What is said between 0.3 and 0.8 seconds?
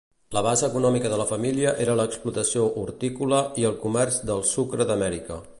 La base